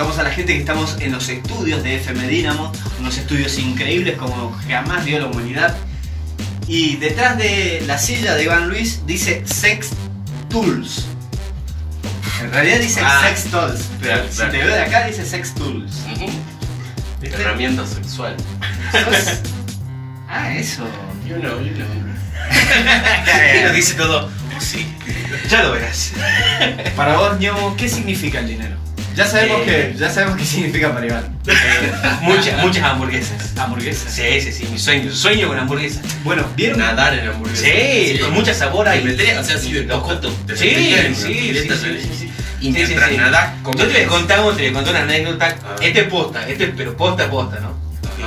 contamos 0.00 0.18
a 0.18 0.22
la 0.22 0.30
gente 0.34 0.54
que 0.54 0.60
estamos 0.60 0.96
en 1.00 1.12
los 1.12 1.28
estudios 1.28 1.82
de 1.82 1.96
FM 1.96 2.26
Dynamo, 2.26 2.72
unos 3.00 3.18
estudios 3.18 3.58
increíbles 3.58 4.16
como 4.16 4.58
jamás 4.66 5.04
vio 5.04 5.18
la 5.18 5.26
humanidad. 5.26 5.76
Y 6.66 6.96
detrás 6.96 7.36
de 7.36 7.82
la 7.86 7.98
silla 7.98 8.34
de 8.34 8.44
Iván 8.44 8.70
Luis 8.70 9.02
dice 9.06 9.42
Sex 9.44 9.90
Tools. 10.48 11.04
En 12.42 12.50
realidad 12.50 12.78
dice 12.78 13.02
Ah, 13.04 13.20
Sex 13.28 13.50
Tools, 13.50 13.88
pero 14.00 14.14
claro, 14.14 14.28
si 14.30 14.36
claro. 14.36 14.52
te 14.52 14.58
veo 14.58 14.74
de 14.74 14.80
acá 14.80 15.06
dice 15.06 15.26
Sex 15.26 15.54
Tools. 15.54 15.92
¿Viste? 17.20 17.36
Herramienta 17.36 17.86
sexual. 17.86 18.36
Sos- 18.92 19.40
Ah, 20.30 20.54
eso. 20.56 20.82
You 21.28 21.34
know, 21.40 21.60
you 21.60 21.74
know. 21.74 21.86
Y 23.60 23.64
nos 23.64 23.72
dice 23.74 23.94
todo. 23.94 24.28
"Oh, 24.56 24.60
sí, 24.60 24.86
ya 25.50 25.64
lo 25.64 25.72
verás. 25.72 26.12
Para 26.96 27.16
vos, 27.18 27.38
ñomo, 27.38 27.76
¿qué 27.76 27.86
significa 27.88 28.38
el 28.38 28.46
dinero? 28.48 28.76
Ya 29.16 29.26
sabemos 29.26 29.60
Eh. 29.66 29.92
que 29.92 29.98
ya 29.98 30.08
sabemos 30.10 30.36
qué 30.38 30.44
significa 30.44 30.92
para 30.92 31.06
Iván. 31.06 31.36
Eh, 31.46 31.92
muchas, 32.22 32.62
muchas 32.62 32.82
hamburguesas. 32.84 33.56
Hamburguesas. 33.58 34.12
Sí, 34.12 34.40
sí, 34.40 34.52
sí, 34.52 34.66
mi 34.70 34.78
sueño. 34.78 35.12
Sueño 35.12 35.48
con 35.48 35.58
hamburguesas. 35.58 36.02
Bueno, 36.24 36.44
¿vieron? 36.56 36.78
Nadar 36.78 37.14
en 37.18 37.28
hamburguesa. 37.28 37.64
Sí, 37.64 38.18
con 38.20 38.32
mucha 38.32 38.54
sabor 38.54 38.84
Te 38.84 38.90
ahí. 38.90 39.36
o 39.38 39.44
sea, 39.44 39.56
así 39.56 39.72
de 39.72 39.82
te 39.82 40.56
Sí, 40.56 40.68
sí, 41.14 41.14
sí, 41.14 41.54
sí, 41.54 41.68
sí, 41.68 42.10
sí. 42.18 42.30
Y 42.60 42.66
Sí, 42.66 42.72
sí, 42.72 42.84
mientras 42.86 43.10
sí. 43.10 43.16
nadás, 43.16 43.50
Yo 43.64 43.72
te 43.72 43.92
voy 43.94 44.02
a 44.02 44.06
contar, 44.06 44.38
te 44.38 44.44
voy 44.44 44.66
a 44.66 44.72
contar 44.72 44.94
una 44.94 45.02
anécdota. 45.02 45.56
Este 45.80 46.00
es 46.02 46.06
posta, 46.08 46.46
este 46.48 46.64
es 46.64 46.70
pero 46.76 46.96
posta 46.96 47.28
posta, 47.30 47.58
¿no? 47.60 47.74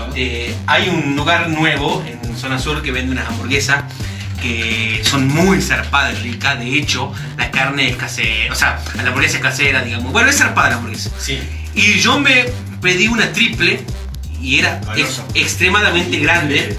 Este, 0.09 0.55
hay 0.65 0.89
un 0.89 1.15
lugar 1.15 1.49
nuevo 1.49 2.03
en 2.07 2.35
zona 2.35 2.57
sur 2.57 2.81
que 2.81 2.91
vende 2.91 3.11
unas 3.11 3.27
hamburguesas 3.27 3.83
que 4.43 5.02
son 5.03 5.27
muy 5.27 5.61
zarpadas, 5.61 6.21
ricas. 6.21 6.59
De 6.59 6.77
hecho, 6.77 7.11
la 7.38 7.49
carne 7.49 7.89
es 7.89 7.95
casera, 7.95 8.52
o 8.53 8.55
sea, 8.55 8.79
la 8.95 9.03
hamburguesa 9.07 9.38
es 9.38 9.41
casera, 9.43 9.81
digamos. 9.83 10.11
Bueno, 10.11 10.29
es 10.29 10.38
zarpada 10.38 10.69
la 10.71 10.75
hamburguesa. 10.75 11.09
Sí. 11.17 11.39
Y 11.73 11.99
yo 11.99 12.19
me 12.19 12.45
pedí 12.81 13.08
una 13.08 13.31
triple 13.33 13.80
y 14.41 14.59
era 14.59 14.81
ex- 14.97 15.21
extremadamente 15.33 16.19
grande. 16.19 16.77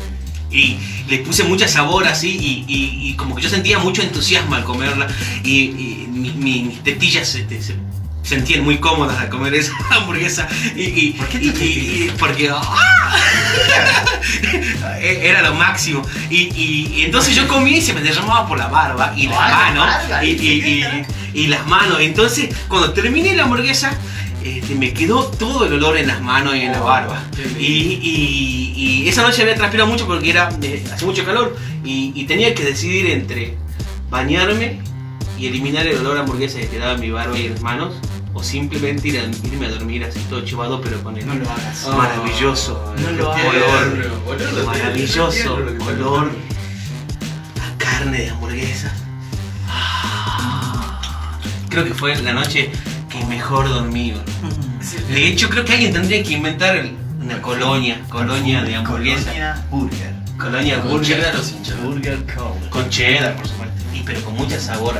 Y 0.50 0.78
le 1.08 1.18
puse 1.18 1.42
mucha 1.42 1.66
sabor 1.66 2.06
así 2.06 2.28
y, 2.30 2.64
y- 2.72 3.08
y 3.10 3.14
como 3.16 3.34
que 3.34 3.42
yo 3.42 3.48
sentía 3.48 3.78
mucho 3.80 4.02
entusiasmo 4.02 4.54
al 4.54 4.62
comerla 4.62 5.08
y, 5.42 5.50
y 5.62 6.06
mi- 6.08 6.30
mi- 6.30 6.62
mis 6.62 6.82
tetillas 6.84 7.26
se, 7.28 7.42
te- 7.42 7.60
se 7.60 7.74
sentían 8.24 8.64
muy 8.64 8.78
cómodas 8.78 9.18
al 9.20 9.28
comer 9.28 9.54
esa 9.54 9.72
hamburguesa 9.90 10.48
y, 10.74 10.82
y- 10.82 11.12
¿Por 11.12 11.28
qué 11.28 11.38
tus 11.38 11.60
y- 11.60 11.64
y- 11.64 12.12
porque 12.18 12.50
¡ah! 12.52 13.16
era 15.00 15.42
lo 15.42 15.54
máximo. 15.54 16.02
Y, 16.30 17.02
entonces 17.04 17.34
yo 17.36 17.46
comí 17.46 17.76
y 17.76 17.80
se 17.82 17.92
me 17.92 18.00
derramaba 18.00 18.48
por 18.48 18.58
la 18.58 18.66
barba 18.68 19.12
y 19.16 19.26
las 19.28 19.38
manos 19.38 19.88
y, 20.22 21.46
las 21.48 21.66
manos. 21.66 21.98
Entonces 22.00 22.48
cuando 22.68 22.92
terminé 22.92 23.34
la 23.34 23.44
hamburguesa 23.44 23.92
este, 24.42 24.74
me 24.74 24.92
quedó 24.92 25.24
todo 25.24 25.64
el 25.66 25.72
olor 25.74 25.96
en 25.96 26.06
las 26.08 26.20
manos 26.20 26.54
y 26.56 26.60
en 26.62 26.72
la 26.72 26.82
Oh, 26.82 26.86
barba. 26.86 27.22
y- 27.58 28.72
y 29.04 29.08
esa 29.08 29.22
noche 29.22 29.42
había 29.42 29.54
transpirado 29.54 29.88
mucho 29.88 30.06
porque 30.06 30.30
era 30.30 30.48
eh, 30.62 30.82
hace 30.92 31.04
mucho 31.04 31.24
calor 31.24 31.56
y, 31.84 32.12
y 32.14 32.24
tenía 32.24 32.54
que 32.54 32.62
decidir 32.64 33.06
entre 33.10 33.56
bañarme 34.10 34.80
y 35.38 35.46
eliminar 35.46 35.86
el 35.86 35.98
olor 35.98 36.16
a 36.16 36.20
hamburguesa 36.20 36.58
que 36.58 36.68
quedaba 36.68 36.94
en 36.94 37.00
mi 37.00 37.10
barba 37.10 37.38
y 37.38 37.46
en 37.46 37.52
las 37.52 37.62
manos 37.62 37.94
o 38.34 38.42
simplemente 38.42 39.08
ir 39.08 39.18
a- 39.20 39.46
irme 39.46 39.66
a 39.66 39.70
dormir 39.70 40.04
así 40.04 40.18
todo 40.28 40.40
chivado 40.44 40.80
pero 40.80 41.02
con 41.02 41.16
el 41.16 41.26
No 41.26 41.34
lo 41.34 41.48
hagas. 41.50 41.84
Oh, 41.86 41.96
maravilloso 41.96 42.94
No 42.98 43.10
lo 43.12 43.32
hagas. 43.32 43.46
olor 43.46 44.66
maravilloso 44.66 45.54
olor 45.54 46.30
a 47.62 47.78
carne 47.78 48.18
de 48.18 48.30
hamburguesa 48.30 48.92
Ah, 49.68 51.38
creo 51.68 51.84
que 51.84 51.94
fue 51.94 52.14
la 52.22 52.32
noche 52.32 52.70
que 53.08 53.24
mejor 53.26 53.68
dormí 53.68 54.12
¿no? 54.12 54.18
de 55.14 55.26
hecho 55.28 55.48
creo 55.48 55.64
que 55.64 55.72
alguien 55.72 55.92
tendría 55.92 56.22
que 56.22 56.32
inventar 56.32 56.76
el- 56.76 56.96
una 57.20 57.40
colonia 57.40 58.00
colonia 58.08 58.62
de 58.62 58.74
hamburguesa 58.76 59.30
Colonia 59.30 59.66
Burger. 59.70 60.14
colonia 60.38 60.80
Con 60.82 60.90
burger 60.90 61.06
cheddar 61.16 61.36
o 61.36 61.42
sin 61.42 61.62
cheddar. 61.62 61.80
Burger 61.86 62.24
Code. 62.34 62.68
con 62.70 62.90
cheddar 62.90 63.36
por 63.36 63.46
supuesto 63.48 63.74
y 63.94 64.00
pero 64.02 64.20
con 64.24 64.34
mucha 64.34 64.60
sabor 64.60 64.94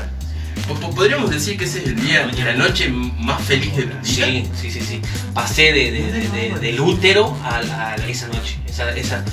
Podríamos 0.69 1.31
decir 1.31 1.59
que 1.59 1.65
ese 1.65 1.81
es 1.81 1.87
el 1.89 2.01
día, 2.01 2.27
la 2.45 2.55
noche 2.55 2.89
más 2.89 3.43
feliz 3.43 3.77
de 3.77 3.83
tu 3.83 3.89
vida. 3.89 4.01
Sí, 4.03 4.49
sí, 4.61 4.71
sí, 4.71 4.81
sí. 4.81 5.01
Pasé 5.35 5.73
de, 5.73 5.91
de- 5.93 6.13
de- 6.13 6.29
de- 6.29 6.59
del 6.61 6.81
útero 6.81 7.37
a, 7.45 7.61
la- 7.63 7.93
a 7.93 7.99
la- 7.99 8.07
esa 8.09 8.29
noche. 8.29 8.59
Esa, 8.67 8.91
esa 8.93 9.25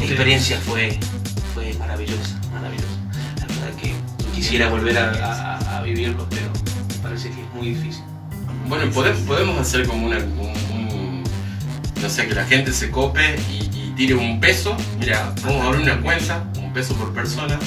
experiencia 0.00 0.58
fue, 0.64 0.98
fue 1.54 1.72
maravillosa, 1.74 2.38
maravillosa. 2.52 2.86
La 3.40 3.46
verdad 3.46 3.80
que 3.80 3.94
quisiera 4.34 4.68
volver 4.68 4.96
a, 4.98 5.56
a- 5.58 5.78
a 5.78 5.82
vivirlo, 5.82 6.26
pero 6.30 6.46
me 6.88 6.94
parece 7.02 7.30
que 7.30 7.40
es 7.40 7.54
muy 7.54 7.70
difícil. 7.70 8.02
Bueno, 8.68 8.90
podemos, 8.92 9.20
podemos 9.22 9.58
hacer 9.58 9.86
como 9.86 10.06
una. 10.06 10.18
un- 10.18 11.24
no 12.00 12.10
sé, 12.10 12.28
que 12.28 12.34
la 12.34 12.44
gente 12.44 12.72
se 12.72 12.90
cope 12.90 13.36
y, 13.50 13.64
y 13.76 13.92
tire 13.96 14.14
un 14.14 14.38
peso. 14.38 14.76
Mira, 15.00 15.34
vamos 15.42 15.62
a 15.64 15.68
abrir 15.68 15.82
una 15.82 16.00
cuenta, 16.00 16.44
un 16.58 16.72
peso 16.72 16.94
por 16.94 17.12
persona, 17.12 17.58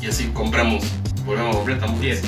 y 0.00 0.06
así 0.06 0.30
compramos, 0.32 0.82
volvemos 1.24 1.50
a 1.54 1.56
comprar 1.58 1.76
estamos 1.76 2.00
bien. 2.00 2.18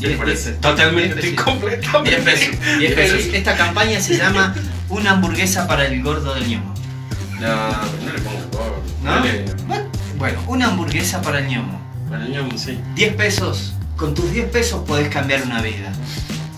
¿Qué 0.00 0.08
les 0.08 0.18
parece? 0.18 0.52
Totalmente, 0.52 1.16
pesos. 1.16 1.44
completamente. 1.44 2.10
10 2.10 2.22
pesos. 2.22 2.78
10 2.78 2.94
pesos. 2.94 3.20
Esta 3.32 3.56
campaña 3.56 4.00
se 4.00 4.16
llama 4.16 4.54
Una 4.88 5.12
hamburguesa 5.12 5.66
para 5.66 5.86
el 5.86 6.02
gordo 6.02 6.34
del 6.34 6.48
ñomo. 6.48 6.74
No, 7.40 7.68
no 7.68 8.12
le 8.12 8.18
pongo 8.20 8.38
gordo. 8.52 8.82
¿No? 9.02 9.84
Bueno, 10.16 10.40
una 10.46 10.66
hamburguesa 10.66 11.20
para 11.22 11.40
el 11.40 11.48
ñomo. 11.48 11.80
Para 12.08 12.24
el 12.24 12.32
ñomo, 12.32 12.56
sí. 12.56 12.78
10 12.94 13.14
pesos. 13.14 13.74
Con 13.96 14.14
tus 14.14 14.32
10 14.32 14.50
pesos 14.50 14.84
podés 14.86 15.08
cambiar 15.08 15.42
una 15.42 15.60
vida. 15.60 15.92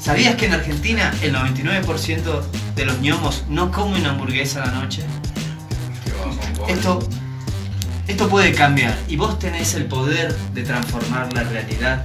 ¿Sabías 0.00 0.34
que 0.36 0.46
en 0.46 0.54
Argentina 0.54 1.12
el 1.22 1.34
99% 1.34 2.42
de 2.74 2.84
los 2.84 3.00
ñomos 3.00 3.44
no 3.48 3.70
comen 3.70 4.06
hamburguesa 4.06 4.62
a 4.62 4.66
la 4.66 4.72
noche? 4.80 5.02
Esto, 6.68 7.00
esto 8.06 8.28
puede 8.28 8.52
cambiar 8.52 8.96
y 9.08 9.16
vos 9.16 9.38
tenés 9.38 9.74
el 9.74 9.86
poder 9.86 10.34
de 10.54 10.62
transformar 10.62 11.32
la 11.32 11.42
realidad 11.44 12.04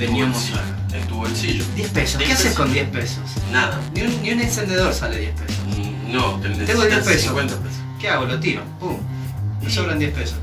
bolsillo. 0.00 0.58
En 0.92 1.06
tu 1.08 1.14
bolsillo. 1.16 1.64
10 1.76 1.88
pesos. 1.90 2.18
¿Qué 2.18 2.26
10 2.26 2.38
haces 2.38 2.54
con 2.54 2.72
10 2.72 2.88
pesos? 2.90 3.18
Nada. 3.50 3.80
Ni 3.94 4.02
un, 4.02 4.22
ni 4.22 4.30
un 4.32 4.40
encendedor 4.40 4.92
sale 4.92 5.18
10 5.18 5.32
pesos. 5.40 5.56
Mm, 5.76 6.12
No, 6.12 6.38
te 6.40 6.48
Tengo 6.48 6.64
10 6.64 6.68
necesitas 6.68 7.04
pesos. 7.06 7.22
50 7.28 7.54
pesos. 7.56 7.78
¿Qué 7.98 8.08
hago? 8.08 8.24
Lo 8.26 8.38
tiro. 8.40 8.62
Pum. 8.80 8.96
Me 9.62 9.70
sobran 9.70 9.98
10 9.98 10.12
pesos. 10.12 10.36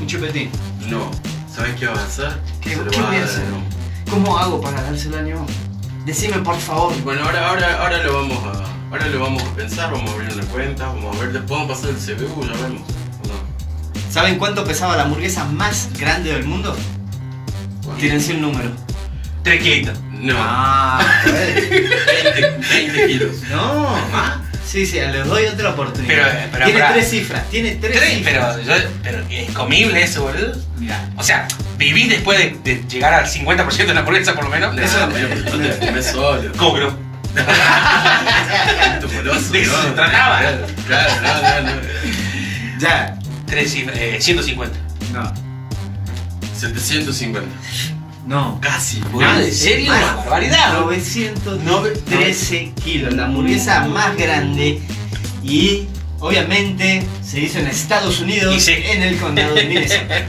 Un 0.00 0.06
chupetín. 0.06 0.50
No. 0.88 1.10
¿Sabes 1.54 1.74
qué 1.78 1.86
vas 1.86 1.98
a 1.98 2.04
hacer? 2.06 2.40
¿Qué- 2.60 2.70
qué 2.90 3.00
voy 3.02 3.16
a 3.16 3.24
hacer? 3.24 3.44
¿Cómo 4.10 4.38
hago 4.38 4.60
para 4.60 4.82
dárselo 4.82 5.18
al 5.18 5.26
ñomo? 5.26 5.46
Decime 6.06 6.38
por 6.38 6.58
favor. 6.58 6.94
Bueno, 7.04 7.22
ahora, 7.24 7.48
ahora, 7.48 7.82
ahora 7.82 8.02
lo 8.02 8.14
vamos 8.14 8.38
a. 8.44 8.64
Ahora 8.90 9.06
lo 9.06 9.20
vamos 9.20 9.42
a 9.42 9.54
pensar, 9.54 9.90
vamos 9.92 10.10
a 10.10 10.14
abrir 10.14 10.32
una 10.34 10.44
cuenta, 10.46 10.86
vamos 10.88 11.16
a 11.16 11.20
ver, 11.20 11.32
después 11.32 11.50
vamos 11.60 11.70
a 11.70 11.74
pasar 11.74 11.90
el 11.90 11.96
CBU, 11.96 12.42
ya 12.44 12.52
vemos. 12.62 12.82
¿o 12.82 13.28
no? 13.28 14.10
¿Saben 14.12 14.38
cuánto 14.38 14.64
pesaba 14.64 14.96
la 14.98 15.04
hamburguesa 15.04 15.44
más 15.46 15.88
grande 15.98 16.30
del 16.32 16.44
mundo? 16.44 16.76
Tírense 17.98 18.32
un 18.34 18.42
número. 18.42 18.70
Tres 19.42 19.62
kilitos. 19.62 19.98
No, 20.12 20.34
Ah, 20.38 21.00
20, 21.24 22.58
20 22.70 23.06
kilos. 23.08 23.36
no. 23.50 23.96
¿Más? 24.12 24.38
Sí, 24.64 24.86
sí, 24.86 25.00
les 25.00 25.26
doy 25.26 25.44
otra 25.46 25.70
oportunidad. 25.70 26.06
Pero, 26.08 26.48
pero, 26.52 26.64
tiene 26.66 26.80
tres 26.92 27.10
cifras, 27.10 27.50
tiene 27.50 27.72
tres, 27.72 27.98
Tres, 27.98 28.14
cifras. 28.18 28.56
pero, 28.56 28.78
yo- 28.78 28.88
pero 29.02 29.18
es 29.28 29.50
comible 29.50 30.02
eso, 30.02 30.22
boludo. 30.22 30.54
Mirá. 30.78 31.10
O 31.16 31.22
sea, 31.22 31.48
viví 31.76 32.06
después 32.08 32.38
de, 32.38 32.56
de 32.62 32.82
llegar 32.88 33.12
al 33.14 33.26
50% 33.26 33.86
de 33.86 33.92
la 33.94 34.00
hamburguesa 34.00 34.34
por 34.34 34.44
lo 34.44 34.50
menos. 34.50 34.74
No, 34.74 34.80
Eso- 34.82 35.08
pero 35.12 35.28
no 35.28 35.68
te 35.74 35.86
comes 35.86 36.06
solo. 36.06 36.52
¿Cómo 36.56 36.74
que 36.74 36.80
no? 36.82 36.96
Tu 39.00 39.08
goloso, 39.14 39.52
De 39.52 39.62
eso 39.62 39.76
no. 39.76 39.82
se 39.82 39.90
trataba. 39.90 40.38
Claro, 40.38 40.66
claro, 40.86 41.12
no, 41.22 41.70
no, 41.70 41.76
no. 41.76 41.80
Ya. 42.78 43.18
Tres 43.46 43.72
cifras, 43.72 43.98
eh, 43.98 44.16
150. 44.20 44.78
No. 45.12 45.51
750. 46.70 47.40
No. 48.26 48.58
Casi. 48.60 49.00
Ah, 49.20 49.40
¿en 49.42 49.52
serio? 49.52 49.92
Una 49.92 50.14
barbaridad. 50.16 50.80
913 50.80 52.72
kilos, 52.84 53.14
la 53.14 53.24
hamburguesa 53.24 53.84
más 53.88 54.16
grande 54.16 54.80
y 55.42 55.88
obviamente 56.20 57.04
se 57.24 57.40
hizo 57.40 57.58
en 57.58 57.66
Estados 57.66 58.20
Unidos, 58.20 58.54
Y 58.54 58.60
sí. 58.60 58.74
en 58.76 59.02
el 59.02 59.16
condado 59.18 59.54
de 59.54 59.64
Minnesota. 59.64 60.22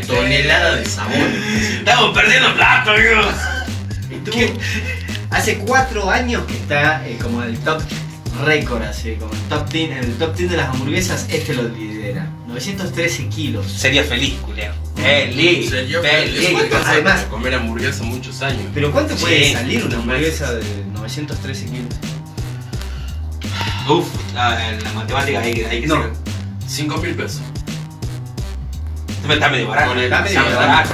Tonelada 0.06 0.76
de 0.76 0.86
sabor. 0.86 1.28
Estamos 1.78 2.14
perdiendo 2.14 2.54
plata, 2.54 2.92
amigos. 2.94 3.34
Y 4.34 4.52
hace 5.30 5.58
cuatro 5.58 6.10
años 6.10 6.44
que 6.46 6.54
está 6.54 7.06
eh, 7.06 7.18
como 7.20 7.42
el 7.42 7.58
top 7.58 7.82
récord, 8.44 8.82
así 8.82 9.14
como 9.16 9.32
el 9.32 9.38
top 9.48 9.68
10, 9.70 9.96
el 10.04 10.14
top 10.14 10.34
10 10.36 10.50
de 10.50 10.56
las 10.56 10.68
hamburguesas, 10.70 11.26
este 11.30 11.54
lo 11.54 11.64
lidera. 11.68 12.28
913 12.48 13.28
kilos. 13.28 13.66
Sería 13.70 14.04
feliz, 14.04 14.34
culiao. 14.44 14.74
Feliz. 14.96 15.70
Serio, 15.70 16.02
Feliz. 16.02 16.50
Además- 16.86 17.24
comer 17.30 17.54
hamburguesa 17.54 18.02
muchos 18.04 18.42
años. 18.42 18.62
Pero 18.74 18.90
¿cuánto 18.92 19.14
puede 19.16 19.44
Sí, 19.44 19.52
salir 19.52 19.84
una 19.84 19.96
hamburguesa 19.96 20.52
de 20.54 20.64
913 20.92 21.66
kilos? 21.66 21.94
Uf, 23.88 24.06
la, 24.34 24.72
la 24.82 24.92
matemática 24.92 25.40
hay 25.40 25.54
que, 25.54 25.66
hay 25.66 25.80
que 25.80 25.86
No. 25.86 26.02
ser. 26.02 26.12
5 26.68 26.96
mil 26.98 27.14
pesos. 27.14 27.40
Está 29.30 29.48
medio 29.48 29.68
barato. 29.68 29.88
Con 29.88 29.98
el- 29.98 30.04
Está 30.04 30.20
medio 30.22 30.44
barato. 30.56 30.90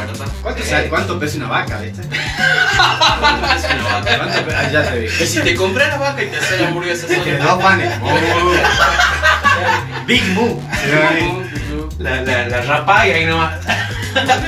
¿Cuánto, 0.90 1.18
pesa 1.18 1.36
una 1.38 1.48
vaca, 1.48 1.78
viste? 1.78 2.02
Es 2.02 2.08
una 2.08 3.82
vaca. 3.84 4.16
¿Cuánto? 4.18 4.38
Ah, 4.56 4.68
ya 4.72 4.82
te 4.90 5.00
dije. 5.00 5.26
si 5.26 5.40
te 5.40 5.54
compras 5.54 5.88
la 5.88 5.96
vaca 5.98 6.22
y 6.22 6.26
te 6.26 6.36
haces 6.36 6.60
la 6.60 6.68
hamburguesa 6.68 7.06
sola. 7.06 7.44
Dos 7.44 7.62
panes. 7.62 7.90
Big 10.06 10.24
Moo. 10.34 10.62
La, 11.98 12.20
la, 12.22 12.46
la 12.48 12.60
rapa 12.62 13.06
y 13.06 13.10
ahí 13.12 13.26
nomás. 13.26 13.54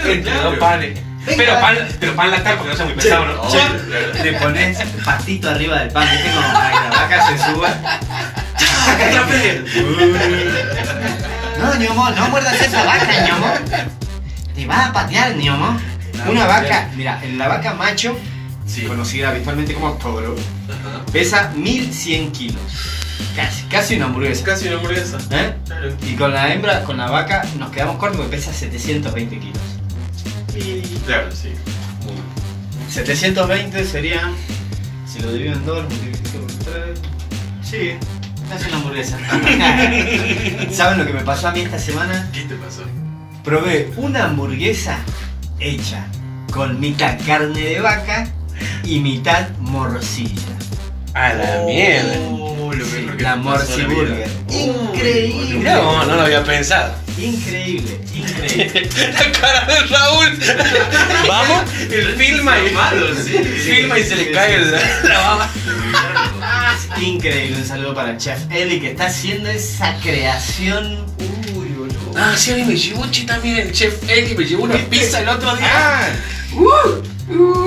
Entre 0.04 0.34
dos 0.34 0.56
panes. 0.58 0.98
Pero 1.36 1.60
pan, 1.60 1.76
pero 2.00 2.14
pan 2.16 2.30
lactal 2.30 2.56
porque 2.56 2.70
no 2.70 2.76
sea 2.76 2.86
muy 2.86 2.94
pesado, 2.94 3.26
¿no? 3.26 4.22
Le 4.24 4.32
pones 4.34 4.78
pastito 5.04 5.50
arriba 5.50 5.80
del 5.80 5.90
pan, 5.90 6.08
¿viste? 6.10 6.30
Como 6.30 6.52
para 6.52 6.70
que 6.70 6.76
la 6.76 6.90
vaca 6.90 7.26
se 7.28 7.38
suba. 7.52 7.68
No, 11.60 11.74
ñomo, 11.76 12.10
no 12.10 12.28
muerdas 12.28 12.60
esa 12.60 12.84
vaca, 12.84 13.26
ñomo. 13.26 13.46
Te 14.54 14.66
vas 14.66 14.88
a 14.88 14.92
patear, 14.92 15.36
ñomo. 15.36 15.78
Una 16.28 16.46
vaca, 16.46 16.88
mira, 16.96 17.20
la 17.36 17.48
vaca 17.48 17.74
macho, 17.74 18.16
Sí. 18.66 18.82
conocida 18.82 19.30
habitualmente 19.30 19.74
como 19.74 19.92
toro, 19.94 20.36
Ajá. 20.68 21.04
pesa 21.12 21.52
1100 21.56 22.30
kilos. 22.32 22.60
Casi, 23.34 23.62
casi 23.64 23.96
una 23.96 24.06
hamburguesa. 24.06 24.44
Casi 24.44 24.66
una 24.68 24.76
hamburguesa. 24.76 25.18
¿Eh? 25.30 25.54
Claro. 25.66 25.92
Y 26.06 26.14
con 26.14 26.32
la 26.34 26.52
hembra, 26.52 26.82
con 26.84 26.96
la 26.96 27.10
vaca, 27.10 27.42
nos 27.58 27.70
quedamos 27.70 27.96
cortos 27.96 28.18
porque 28.20 28.36
pesa 28.36 28.52
720 28.52 29.38
kilos. 29.38 29.62
Y 30.56 30.80
claro, 31.06 31.30
sí. 31.32 31.52
Uno. 32.04 32.90
720 32.90 33.84
sería, 33.86 34.30
si 35.10 35.20
lo 35.20 35.32
divido 35.32 35.54
en 35.54 35.64
dos, 35.66 35.84
multiplico 35.84 36.38
por 36.46 36.52
tres. 36.64 36.98
Sí, 37.62 37.92
es 38.56 38.66
una 38.66 38.76
hamburguesa. 38.76 39.18
¿Saben 40.72 40.98
lo 40.98 41.06
que 41.06 41.12
me 41.12 41.22
pasó 41.22 41.48
a 41.48 41.52
mí 41.52 41.60
esta 41.60 41.78
semana? 41.78 42.28
¿Qué 42.32 42.42
te 42.42 42.54
pasó? 42.56 42.82
Probé 43.44 43.90
una 43.96 44.24
hamburguesa 44.24 44.98
hecha 45.58 46.06
con 46.52 46.80
mitad 46.80 47.18
carne 47.26 47.60
de 47.60 47.80
vaca 47.80 48.28
y 48.84 49.00
mitad 49.00 49.48
morcilla. 49.60 50.42
A 51.14 51.32
la 51.34 51.62
mierda. 51.66 52.14
Oh, 52.30 52.72
lo 52.72 52.84
que 53.16 53.22
La 53.22 53.34
vida. 53.36 54.26
Increíble. 54.48 55.76
Vos, 55.76 56.06
no 56.06 56.14
lo 56.16 56.22
había 56.22 56.44
pensado. 56.44 56.94
Increíble, 57.18 58.00
increíble. 58.14 58.88
La 59.12 59.32
cara 59.32 59.66
de 59.66 59.80
Raúl. 59.86 60.38
Vamos, 61.28 61.64
el 61.90 62.14
filma 62.14 62.58
y 62.60 62.70
Malo, 62.72 63.14
sí. 63.14 63.32
filma 63.32 63.98
y 63.98 64.04
se 64.04 64.16
le 64.16 64.30
cae 64.30 64.54
el- 64.54 64.70
la 64.70 65.18
baba. 65.18 65.50
Increíble, 67.00 67.56
un 67.58 67.64
saludo 67.64 67.94
para 67.94 68.16
Chef 68.18 68.38
Eli 68.50 68.80
que 68.80 68.90
está 68.90 69.06
haciendo 69.06 69.48
esa 69.48 69.96
creación. 70.02 70.98
Uy, 71.56 71.68
boludo. 71.70 72.12
Ah, 72.16 72.34
sí, 72.36 72.52
a 72.52 72.56
mí 72.56 72.64
me 72.64 72.76
llevó 72.76 73.06
che 73.10 73.24
también 73.24 73.56
el 73.58 73.72
chef 73.72 74.02
Eli, 74.08 74.34
me 74.36 74.44
llevó 74.44 74.64
una 74.64 74.76
pizza 74.90 75.20
el 75.20 75.28
otro 75.28 75.56
día. 75.56 75.68
Ah, 75.72 76.08
Muy 76.52 76.66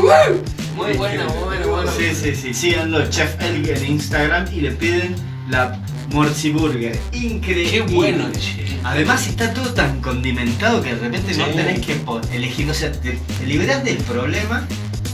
bueno, 0.01 0.41
muy 0.75 0.93
bueno, 0.97 1.25
bueno. 1.71 1.91
Sí, 1.97 2.13
sí, 2.15 2.35
sí. 2.35 2.53
Síganlo, 2.53 3.09
Chef 3.09 3.31
Eli 3.41 3.69
en 3.69 3.85
Instagram 3.85 4.45
y 4.53 4.61
le 4.61 4.71
piden 4.71 5.15
la 5.49 5.79
Morsi 6.11 6.51
Burger. 6.51 6.99
Increíble. 7.13 7.71
Qué 7.71 7.81
bueno, 7.81 8.29
che. 8.33 8.63
Además 8.83 9.27
está 9.27 9.53
todo 9.53 9.73
tan 9.73 10.01
condimentado 10.01 10.81
que 10.81 10.93
de 10.93 10.99
repente 10.99 11.33
no 11.37 11.45
Sí. 11.45 11.51
tenés 11.55 11.85
que 11.85 11.95
elegir, 12.35 12.69
o 12.69 12.73
sea, 12.73 12.91
te, 12.91 13.11
te 13.11 13.45
liberás 13.47 13.83
del 13.83 13.97
problema 13.97 14.67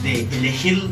de 0.04 0.28
elegir 0.38 0.90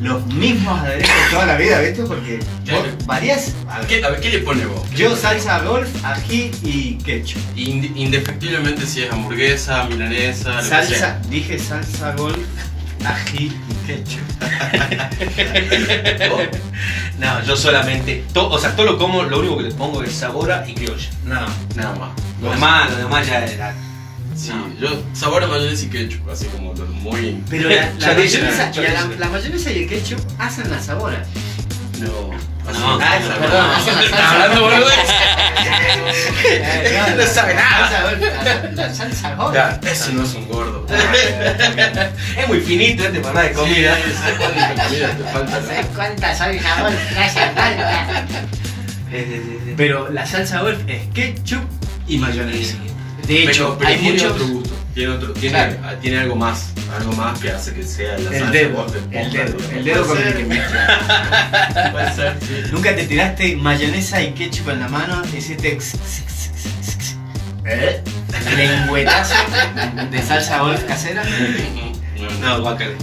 los 0.00 0.24
mismos 0.26 0.80
aderezos 0.80 1.12
toda 1.30 1.46
la 1.46 1.56
vida, 1.56 1.80
¿viste? 1.80 2.02
Porque 2.04 2.40
vos 2.70 3.06
variás. 3.06 3.52
a 3.68 3.78
ver, 3.80 3.86
¿Qué, 3.88 4.04
a 4.04 4.08
ver, 4.10 4.20
¿qué 4.20 4.30
le 4.30 4.38
pone 4.38 4.64
vos? 4.66 4.88
Yo 4.90 5.14
salsa 5.16 5.60
golf, 5.62 5.88
ají 6.04 6.50
y 6.62 6.94
ketchup. 7.04 7.40
Ind- 7.56 7.92
indefectiblemente 7.96 8.86
si 8.86 9.02
es 9.02 9.12
hamburguesa, 9.12 9.84
milanesa, 9.84 10.50
lo 10.54 10.62
que 10.62 10.68
Salsa, 10.68 10.94
sea. 10.96 11.20
dije 11.28 11.58
salsa 11.58 12.12
golf, 12.12 12.38
ají 13.04 13.52
y 13.68 13.86
ketchup. 13.86 14.20
¿Vos? 16.30 16.40
No, 17.18 17.42
yo 17.44 17.56
solamente, 17.56 18.24
to- 18.32 18.48
o 18.48 18.58
sea, 18.58 18.74
todo 18.74 18.86
lo 18.86 18.98
como, 18.98 19.22
lo 19.24 19.40
único 19.40 19.58
que 19.58 19.64
le 19.64 19.72
pongo 19.74 20.02
es 20.02 20.12
sabora 20.12 20.64
y 20.66 20.74
criolla. 20.74 21.10
Nada 21.24 21.46
más. 21.46 21.76
Nada 21.76 21.94
más. 21.96 22.10
Lo 22.40 22.50
demás, 22.52 22.90
lo 22.92 22.96
demás 22.96 23.26
ya 23.26 23.44
era. 23.44 23.74
Sí, 24.40 24.52
yo 24.80 24.88
sabor 25.12 25.44
a 25.44 25.46
mayonesa 25.46 25.84
y 25.84 25.88
ketchup, 25.90 26.30
así 26.30 26.46
como 26.46 26.72
muy... 26.72 27.42
Pero 27.50 27.68
la, 27.68 27.92
la 27.98 28.14
mayonesa, 28.14 28.72
la, 28.74 29.06
la 29.18 29.28
mayonesa 29.28 29.70
y 29.70 29.82
el 29.82 29.88
ketchup 29.88 30.18
hacen 30.38 30.70
la 30.70 30.80
sabora. 30.80 31.22
No. 32.00 32.06
No. 32.72 32.98
Perdón, 32.98 33.00
no. 34.10 34.16
Hablando 34.16 34.62
boludez. 34.62 35.10
Eh, 36.46 37.14
No 37.18 37.26
sabe 37.26 37.54
nada. 37.54 38.12
la, 38.74 38.94
salsa 38.94 39.34
golf. 39.34 39.54
Ya, 39.54 39.80
Eso 39.90 40.12
no 40.12 40.22
es 40.22 40.34
un 40.34 40.48
gordo. 40.48 40.86
Es 42.38 42.48
muy 42.48 42.60
finito 42.60 43.04
este 43.04 43.20
para 43.20 43.42
de 43.42 43.52
comida. 43.52 43.98
¿Sabes 44.22 45.86
cuánta 45.94 46.34
falta? 46.34 46.96
Sí, 49.10 49.16
sí, 49.18 49.24
sí, 49.34 49.58
sí. 49.64 49.74
Pero 49.76 50.08
la 50.10 50.24
salsa 50.24 50.62
golf 50.62 50.78
es 50.86 51.02
ketchup 51.12 51.64
y 52.06 52.16
mayonesa. 52.18 52.76
De 53.30 53.44
hecho, 53.44 53.76
pero, 53.78 53.78
pero 53.78 53.88
hay 53.90 53.96
tiene 53.98 54.12
muchos. 54.12 54.32
otro 54.32 54.46
gusto. 54.48 54.70
Tiene, 54.94 55.12
otro, 55.12 55.32
tiene, 55.34 55.50
Claro. 55.56 55.98
tiene 56.00 56.18
algo 56.18 56.34
más. 56.36 56.72
Algo 56.98 57.12
más 57.12 57.38
que 57.38 57.50
hace 57.52 57.72
que 57.72 57.82
sea 57.84 58.18
la 58.18 58.36
El 58.36 58.50
dedo, 58.50 58.84
de 58.86 59.20
el 59.20 59.30
dedo, 59.32 59.56
el 59.72 59.84
dedo 59.84 60.04
con 60.06 60.18
el 60.20 60.34
que 60.34 60.44
mezcla. 60.44 61.90
Puede 61.92 62.12
ser, 62.14 62.36
sí. 62.40 62.62
Nunca 62.72 62.96
te 62.96 63.04
tiraste 63.06 63.54
mayonesa 63.56 64.20
y 64.20 64.32
ketchup 64.32 64.70
en 64.70 64.80
la 64.80 64.88
mano 64.88 65.22
y 65.32 65.36
hiciste 65.36 65.78
¿Eh? 67.66 68.02
lengüetazo 68.56 69.34
de 70.10 70.22
salsa 70.22 70.58
golf 70.58 70.82
casera. 70.84 71.22
No, 72.40 72.60
guácale. 72.62 72.96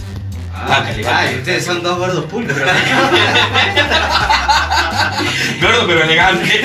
Ah, 0.53 0.65
bácale. 0.67 1.07
ay, 1.07 1.35
ustedes 1.37 1.63
son 1.65 1.81
dos 1.83 1.97
gordos 1.97 2.25
pulcros. 2.25 2.57
Gordo 5.61 5.87
pero 5.87 6.03
elegante. 6.03 6.61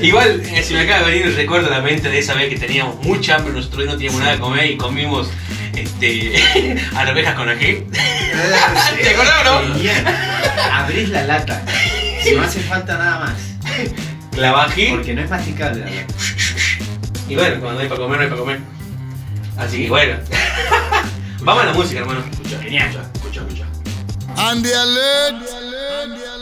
Igual, 0.00 0.42
eh, 0.44 0.62
se 0.62 0.74
me 0.74 0.80
acaba 0.80 1.06
de 1.06 1.12
venir 1.12 1.26
el 1.26 1.36
recuerdo 1.36 1.66
a 1.68 1.70
la 1.70 1.80
mente 1.80 2.08
de 2.08 2.18
esa 2.18 2.34
vez 2.34 2.48
que 2.48 2.58
teníamos 2.58 2.96
mucha 3.04 3.36
hambre, 3.36 3.52
nosotros 3.52 3.86
no 3.86 3.92
teníamos 3.92 4.20
nada 4.20 4.32
de 4.32 4.38
comer 4.38 4.70
y 4.70 4.76
comimos 4.76 5.28
este, 5.74 6.34
arvejas 6.96 7.34
con 7.34 7.48
ají. 7.48 7.84
¿Te 9.02 9.10
acordás, 9.10 9.44
no? 9.44 9.60
Abrís 10.72 11.08
la 11.10 11.24
lata. 11.24 11.62
No 12.34 12.42
hace 12.42 12.60
falta 12.60 12.96
nada 12.98 13.18
más. 13.20 13.34
Clava 14.32 14.64
ají. 14.64 14.88
Porque 14.90 15.14
no 15.14 15.22
es 15.22 15.30
masticable. 15.30 15.80
la. 15.80 15.90
Y 17.28 17.34
bueno, 17.34 17.60
cuando 17.60 17.74
no 17.74 17.80
hay 17.80 17.88
para 17.88 18.00
comer, 18.00 18.16
no 18.18 18.22
hay 18.24 18.30
para 18.30 18.40
comer. 18.40 18.60
Así 19.58 19.82
que 19.82 19.88
bueno. 19.88 20.18
Vamos 21.40 21.62
a 21.62 21.66
la 21.66 21.72
música, 21.72 22.00
hermano. 22.00 22.20
Escucha, 22.30 22.58
Genial. 22.60 22.88
escucha, 22.88 23.40
escucha, 23.40 23.40
escucha. 23.42 23.64
On 24.36 24.62
the 24.62 24.72
alert, 24.72 25.48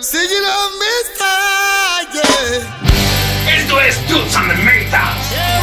singing 0.03 0.45
of 0.45 0.73
Mr. 0.83 1.25
Yeah. 2.13 2.76
Esto 3.67 3.81
es 3.81 4.07
Tuts 4.07 4.37
on 4.37 4.47
the. 4.47 5.56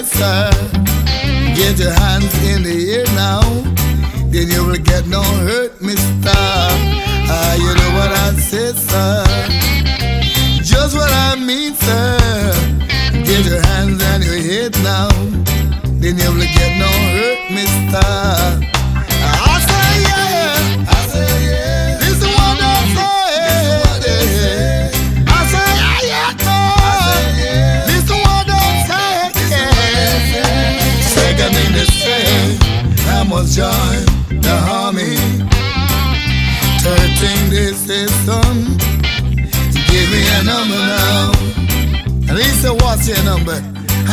Say, 0.00 0.18
sir? 0.18 0.50
Get 1.54 1.78
your 1.78 1.92
hands 1.92 2.32
in 2.46 2.62
the 2.62 2.94
air 2.94 3.04
now. 3.14 3.42
Then 4.30 4.48
you 4.48 4.64
will 4.64 4.78
get 4.78 5.06
no 5.06 5.20
hurt, 5.20 5.80
mister. 5.82 6.32
Ah, 6.32 7.54
you 7.54 7.74
know 7.74 7.90
what 7.98 8.10
I 8.10 8.32
say, 8.40 8.72
sir? 8.72 9.24
Just 10.62 10.96
what 10.96 11.10
I 11.10 11.36
mean, 11.36 11.74
sir. 11.74 12.18
Get 13.12 13.44
your 13.44 13.60
hands 13.60 14.02
on 14.04 14.22
your 14.22 14.40
head 14.40 14.72
now. 14.82 15.10
Then 16.00 16.16
you 16.16 16.30
will 16.32 16.48
get 16.58 16.78
no 16.78 16.90
hurt, 17.16 17.50
mister. 17.50 18.79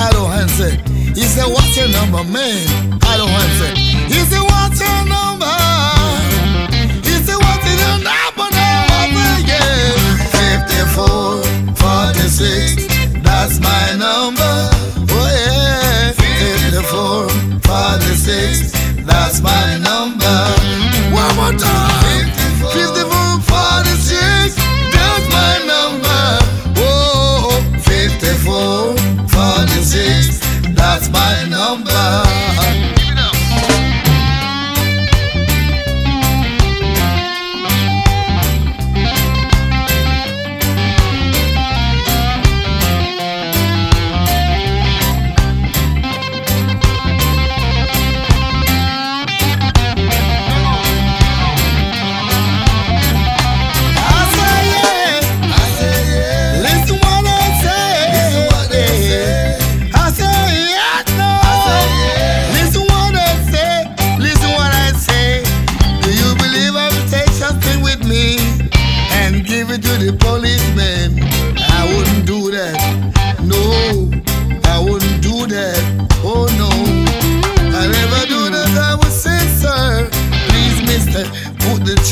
Idle 0.07 0.27
Hand 0.27 0.49
said, 0.51 0.79
He 0.87 1.23
said, 1.23 1.47
What's 1.47 1.75
your 1.75 1.89
number, 1.89 2.23
man? 2.31 2.63
Idle 3.03 3.27
Hand 3.27 3.51
said, 3.59 3.77
He 4.07 4.19
said, 4.23 4.39
What's 4.39 4.79
your 4.79 5.03
number? 5.03 5.51
He 7.03 7.11
said, 7.27 7.35
What's 7.35 7.67
your 7.67 7.99
number 8.07 8.47
now? 8.55 8.87
Yeah, 9.43 9.91
54, 10.31 11.43
46, 11.75 12.87
that's 13.19 13.59
my 13.59 13.99
number. 13.99 14.55
Oh, 15.11 15.27
yeah, 15.27 16.15
54, 16.15 17.27
46, 17.67 18.71
that's 19.03 19.41
my 19.41 19.75
number. 19.83 20.37
One 21.11 21.35
more 21.35 21.51
time, 21.59 22.31
54, 22.71 23.43
46. 23.43 24.46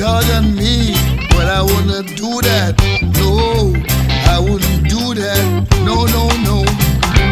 judging 0.05 0.53
me, 0.55 0.93
but 1.33 1.47
I 1.50 1.63
wouldn't 1.63 2.15
do 2.15 2.29
that. 2.45 2.77
No, 3.17 3.74
I 4.33 4.38
wouldn't 4.38 4.88
do 4.88 5.15
that. 5.17 5.43
No, 5.81 6.05
no, 6.15 6.29
no. 6.45 6.57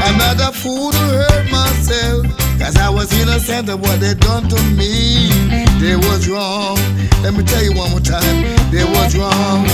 I'm 0.01 0.17
not 0.17 0.41
a 0.41 0.51
fool 0.51 0.89
to 0.91 0.97
hurt 0.97 1.45
myself. 1.51 2.25
Cause 2.57 2.75
I 2.77 2.89
was 2.89 3.13
innocent 3.21 3.69
of 3.69 3.79
what 3.79 3.99
they 3.99 4.15
done 4.15 4.49
to 4.49 4.59
me. 4.73 5.29
They 5.83 5.95
was 5.95 6.27
wrong. 6.27 6.77
Let 7.21 7.35
me 7.35 7.43
tell 7.43 7.63
you 7.63 7.73
one 7.77 7.91
more 7.91 7.99
time. 7.99 8.37
They 8.73 8.85
was 8.85 9.15
wrong. 9.15 9.67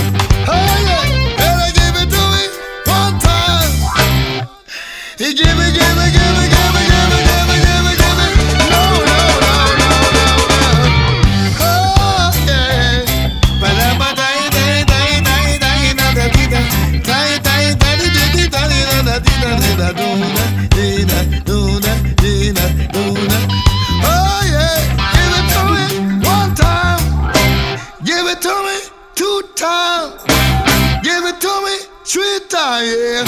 time, 32.60 32.84
yeah. 32.84 33.24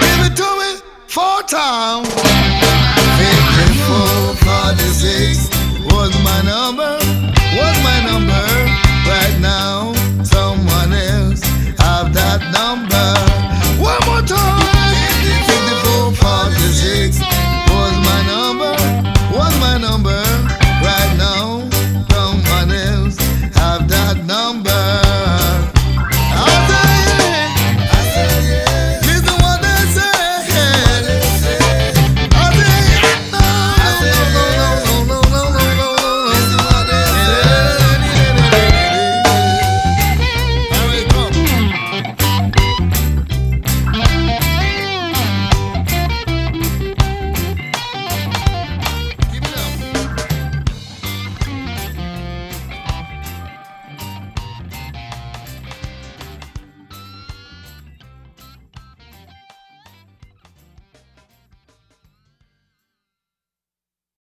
Give 0.00 0.26
it 0.26 0.36
to 0.36 0.48
me 0.58 0.80
four 1.06 1.42
times. 1.42 2.39